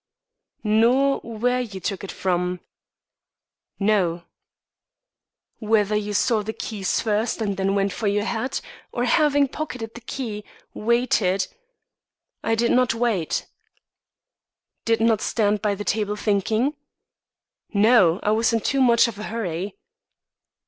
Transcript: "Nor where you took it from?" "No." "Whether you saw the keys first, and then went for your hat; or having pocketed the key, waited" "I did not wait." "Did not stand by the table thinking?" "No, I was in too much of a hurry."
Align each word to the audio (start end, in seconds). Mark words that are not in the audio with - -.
"Nor 0.63 1.19
where 1.19 1.61
you 1.61 1.79
took 1.79 2.03
it 2.03 2.11
from?" 2.11 2.59
"No." 3.79 4.23
"Whether 5.59 5.95
you 5.95 6.15
saw 6.15 6.41
the 6.41 6.53
keys 6.53 6.99
first, 6.99 7.39
and 7.39 7.55
then 7.55 7.75
went 7.75 7.93
for 7.93 8.07
your 8.07 8.23
hat; 8.23 8.61
or 8.91 9.03
having 9.05 9.47
pocketed 9.47 9.93
the 9.93 10.01
key, 10.01 10.43
waited" 10.73 11.45
"I 12.43 12.55
did 12.55 12.71
not 12.71 12.95
wait." 12.95 13.45
"Did 14.85 15.01
not 15.01 15.21
stand 15.21 15.61
by 15.61 15.75
the 15.75 15.83
table 15.85 16.15
thinking?" 16.15 16.73
"No, 17.71 18.19
I 18.23 18.31
was 18.31 18.51
in 18.53 18.61
too 18.61 18.81
much 18.81 19.07
of 19.07 19.19
a 19.19 19.23
hurry." 19.29 19.77